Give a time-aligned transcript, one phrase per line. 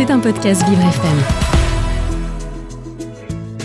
[0.00, 1.18] C'est un podcast Vivre FM.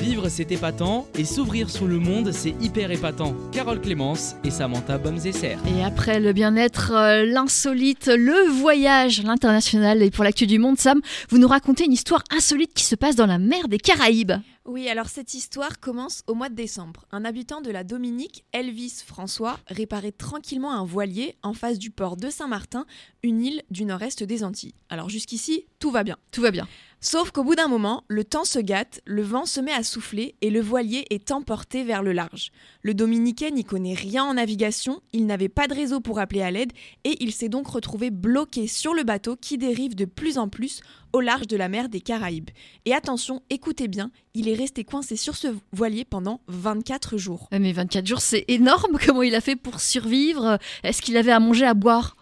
[0.02, 3.34] Vivre c'est épatant et s'ouvrir sur le monde c'est hyper épatant.
[3.54, 5.56] Carole Clémence et Samantha Bomzesser.
[5.66, 11.00] Et après le bien-être, euh, l'insolite, le voyage, l'international et pour l'actu du monde, Sam,
[11.30, 14.34] vous nous racontez une histoire insolite qui se passe dans la mer des Caraïbes.
[14.66, 17.06] Oui, alors cette histoire commence au mois de décembre.
[17.12, 22.18] Un habitant de la Dominique, Elvis François, réparait tranquillement un voilier en face du port
[22.18, 22.88] de Saint-Martin,
[23.22, 24.74] une île du nord-est des Antilles.
[24.90, 26.18] Alors jusqu'ici, tout va bien.
[26.32, 26.68] Tout va bien.
[27.08, 30.34] Sauf qu'au bout d'un moment, le temps se gâte, le vent se met à souffler
[30.42, 32.52] et le voilier est emporté vers le large.
[32.82, 36.50] Le Dominicain n'y connaît rien en navigation, il n'avait pas de réseau pour appeler à
[36.50, 36.74] l'aide
[37.04, 40.82] et il s'est donc retrouvé bloqué sur le bateau qui dérive de plus en plus
[41.14, 42.50] au large de la mer des Caraïbes.
[42.86, 47.50] Et attention, écoutez bien, il est resté coincé sur ce voilier pendant 24 jours.
[47.52, 48.98] Mais 24 jours, c'est énorme.
[49.06, 50.58] Comment il a fait pour survivre?
[50.84, 52.16] Est-ce qu'il avait à manger, à boire?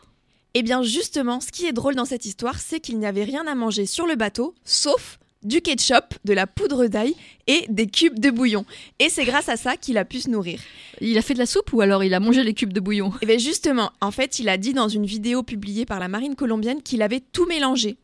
[0.55, 3.47] Eh bien justement, ce qui est drôle dans cette histoire, c'est qu'il n'y avait rien
[3.47, 7.15] à manger sur le bateau, sauf du ketchup, de la poudre d'ail
[7.47, 8.63] et des cubes de bouillon.
[8.99, 10.59] Et c'est grâce à ça qu'il a pu se nourrir.
[11.01, 13.11] Il a fait de la soupe ou alors il a mangé les cubes de bouillon?
[13.21, 16.35] Et bien justement, en fait, il a dit dans une vidéo publiée par la marine
[16.35, 17.97] colombienne qu'il avait tout mélangé.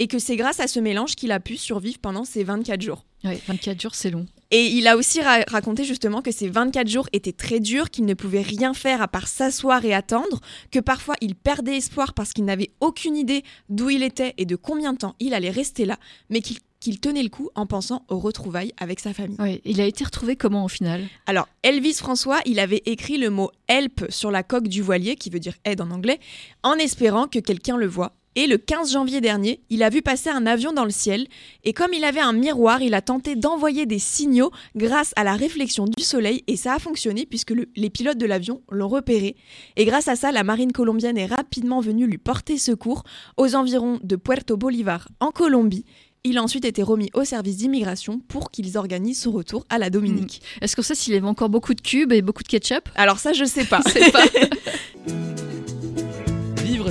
[0.00, 3.04] Et que c'est grâce à ce mélange qu'il a pu survivre pendant ces 24 jours.
[3.24, 4.26] Oui, 24 jours, c'est long.
[4.50, 8.04] Et il a aussi ra- raconté justement que ces 24 jours étaient très durs, qu'il
[8.04, 12.32] ne pouvait rien faire à part s'asseoir et attendre, que parfois il perdait espoir parce
[12.32, 15.84] qu'il n'avait aucune idée d'où il était et de combien de temps il allait rester
[15.84, 15.98] là,
[16.30, 19.36] mais qu'il qu'il tenait le coup en pensant aux retrouvailles avec sa famille.
[19.38, 21.04] Oui, il a été retrouvé comment au final?
[21.26, 25.30] Alors, Elvis François, il avait écrit le mot help sur la coque du voilier, qui
[25.30, 26.18] veut dire aide en anglais,
[26.64, 28.16] en espérant que quelqu'un le voie.
[28.34, 31.26] Et le 15 janvier dernier, il a vu passer un avion dans le ciel,
[31.64, 35.34] et comme il avait un miroir, il a tenté d'envoyer des signaux grâce à la
[35.36, 39.36] réflexion du soleil, et ça a fonctionné puisque le- les pilotes de l'avion l'ont repéré.
[39.76, 43.04] Et grâce à ça, la marine colombienne est rapidement venue lui porter secours
[43.36, 45.84] aux environs de Puerto Bolívar, en Colombie.
[46.24, 49.90] Il a ensuite été remis au service d'immigration pour qu'ils organisent son retour à la
[49.90, 50.40] Dominique.
[50.60, 52.88] Est-ce qu'on sait s'il avait encore beaucoup de cubes et beaucoup de ketchup?
[52.94, 53.80] Alors ça, je sais pas.
[53.92, 54.22] C'est pas.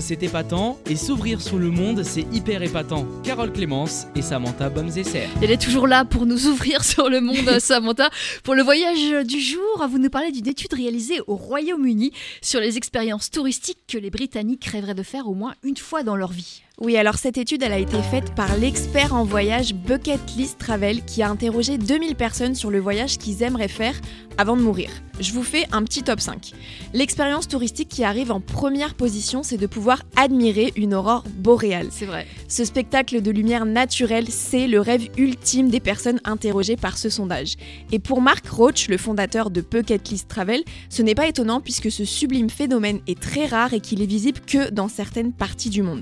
[0.01, 3.05] C'est épatant et s'ouvrir sur le monde c'est hyper épatant.
[3.23, 5.27] Carole Clémence et Samantha Bomzesser.
[5.43, 8.09] Elle est toujours là pour nous ouvrir sur le monde, Samantha.
[8.43, 12.77] Pour le voyage du jour, vous nous parlez d'une étude réalisée au Royaume-Uni sur les
[12.77, 16.63] expériences touristiques que les Britanniques rêveraient de faire au moins une fois dans leur vie.
[16.83, 21.05] Oui, alors cette étude, elle a été faite par l'expert en voyage Bucket List Travel
[21.05, 23.93] qui a interrogé 2000 personnes sur le voyage qu'ils aimeraient faire
[24.39, 24.89] avant de mourir.
[25.19, 26.53] Je vous fais un petit top 5.
[26.93, 31.89] L'expérience touristique qui arrive en première position, c'est de pouvoir admirer une aurore boréale.
[31.91, 32.25] C'est vrai.
[32.47, 37.57] Ce spectacle de lumière naturelle, c'est le rêve ultime des personnes interrogées par ce sondage.
[37.91, 41.91] Et pour Mark Roach, le fondateur de Bucket List Travel, ce n'est pas étonnant puisque
[41.91, 45.83] ce sublime phénomène est très rare et qu'il est visible que dans certaines parties du
[45.83, 46.01] monde.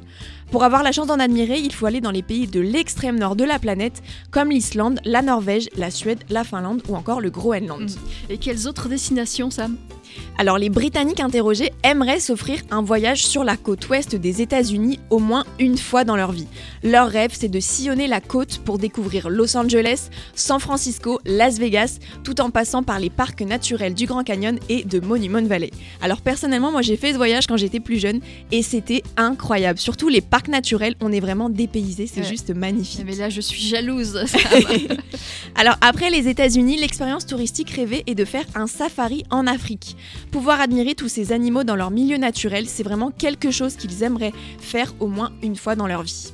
[0.51, 3.35] Pour avoir la chance d'en admirer, il faut aller dans les pays de l'extrême nord
[3.35, 7.89] de la planète, comme l'Islande, la Norvège, la Suède, la Finlande ou encore le Groenland.
[7.89, 8.31] Mm.
[8.31, 9.77] Et quelles autres destinations, Sam?
[10.37, 15.19] Alors les Britanniques interrogés aimeraient s'offrir un voyage sur la côte ouest des États-Unis au
[15.19, 16.47] moins une fois dans leur vie.
[16.83, 21.99] Leur rêve, c'est de sillonner la côte pour découvrir Los Angeles, San Francisco, Las Vegas,
[22.23, 25.71] tout en passant par les parcs naturels du Grand Canyon et de Monument Valley.
[26.01, 28.21] Alors personnellement, moi j'ai fait ce voyage quand j'étais plus jeune
[28.51, 29.77] et c'était incroyable.
[29.77, 30.58] Surtout les parcs naturels,
[31.01, 32.25] on est vraiment dépaysés, c'est Ouais.
[32.27, 33.01] juste magnifique.
[33.05, 34.17] Mais là, je suis jalouse.
[35.55, 39.95] Alors après les États-Unis, l'expérience touristique rêvée est de faire un safari en Afrique.
[40.31, 44.33] Pouvoir admirer tous ces animaux dans leur milieu naturel, c'est vraiment quelque chose qu'ils aimeraient
[44.59, 46.31] faire au moins une fois dans leur vie.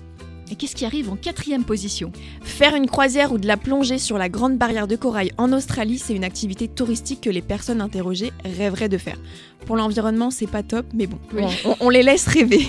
[0.52, 2.12] Et qu'est-ce qui arrive en quatrième position
[2.44, 5.98] Faire une croisière ou de la plongée sur la grande barrière de corail en Australie,
[5.98, 9.18] c'est une activité touristique que les personnes interrogées rêveraient de faire.
[9.66, 11.44] Pour l'environnement, c'est pas top, mais bon, Oui.
[11.80, 12.68] on, les laisse rêver.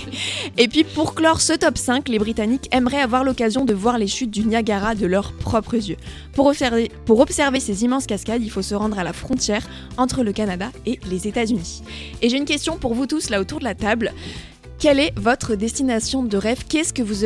[0.57, 4.07] Et puis pour clore ce top 5, les Britanniques aimeraient avoir l'occasion de voir les
[4.07, 5.97] chutes du Niagara de leurs propres yeux.
[6.33, 9.61] Pour observer, pour observer ces immenses cascades, il faut se rendre à la frontière
[9.97, 11.83] entre le Canada et les États-Unis.
[12.23, 14.11] Et j'ai une question pour vous tous là autour de la table.
[14.79, 16.63] Quelle est votre destination de rêve?
[16.67, 17.25] Qu'est-ce que vous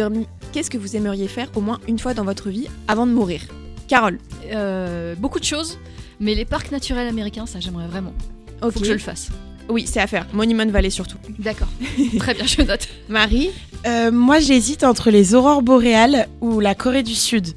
[0.51, 3.42] Qu'est-ce que vous aimeriez faire au moins une fois dans votre vie avant de mourir?
[3.88, 4.18] Carole.
[4.51, 5.80] Euh, Beaucoup de choses,
[6.19, 8.13] mais les parcs naturels américains, ça j'aimerais vraiment.
[8.62, 8.74] Ok.
[8.74, 9.30] Faut que je le fasse.
[9.69, 10.27] Oui, c'est à faire.
[10.33, 11.18] Monument Valley surtout.
[11.39, 11.69] D'accord.
[12.19, 12.88] Très bien, je note.
[13.07, 13.51] Marie?
[13.88, 17.48] Euh, moi, j'hésite entre les aurores boréales ou la Corée du Sud.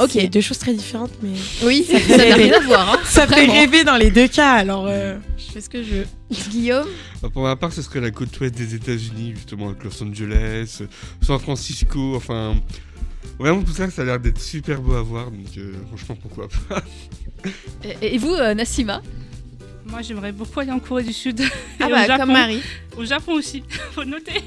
[0.00, 0.10] Ok.
[0.12, 1.30] C'est deux choses très différentes, mais
[1.62, 2.94] Oui, Ça n'a rien à voir.
[2.94, 2.98] Hein.
[3.04, 3.52] ça fait Vraiment.
[3.54, 4.52] rêver dans les deux cas.
[4.52, 6.06] Alors, euh, je fais ce que je veux.
[6.50, 6.86] Guillaume
[7.22, 10.82] Bah, pour ma part, ce serait la côte ouest des États-Unis, justement, avec Los Angeles,
[11.22, 12.56] San Francisco, enfin.
[13.38, 16.48] Vraiment, tout ça, ça a l'air d'être super beau à voir, donc euh, franchement, pourquoi
[16.68, 16.82] pas.
[18.02, 19.00] Et, et vous, euh, Nassima
[19.86, 21.42] Moi, j'aimerais beaucoup aller en Corée du Sud.
[21.78, 22.22] Ah Et bah au Japon.
[22.24, 22.62] comme Marie.
[22.96, 23.62] Au Japon aussi,
[23.92, 24.40] faut noter.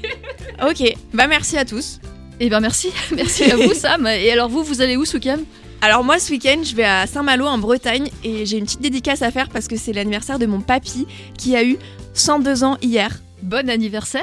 [0.68, 2.00] Ok, bah merci à tous.
[2.44, 4.04] Eh ben merci, merci à vous Sam.
[4.08, 5.38] Et alors vous, vous allez où ce week-end?
[5.80, 9.22] Alors moi, ce week-end, je vais à Saint-Malo en Bretagne et j'ai une petite dédicace
[9.22, 11.06] à faire parce que c'est l'anniversaire de mon papy
[11.38, 11.76] qui a eu
[12.14, 13.20] 102 ans hier.
[13.42, 14.22] Bon anniversaire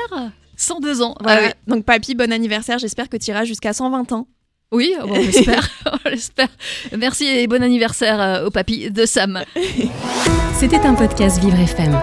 [0.57, 1.15] 102 ans.
[1.23, 1.53] Ah ouais.
[1.67, 2.77] Donc papy, bon anniversaire.
[2.77, 4.27] J'espère que tu iras jusqu'à 120 ans.
[4.73, 5.69] Oui, on l'espère.
[5.85, 6.49] on l'espère.
[6.97, 9.43] Merci et bon anniversaire euh, au papy de Sam.
[10.59, 11.97] C'était un podcast Vivre FM.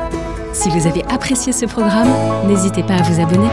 [0.54, 2.10] Si vous avez apprécié ce programme,
[2.48, 3.50] n'hésitez pas à vous abonner.